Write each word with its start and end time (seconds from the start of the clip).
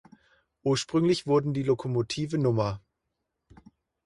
Ursprünglich 0.63 1.27
wurden 1.27 1.53
die 1.53 1.61
Lokomotive 1.61 2.37
Nr. 2.39 2.81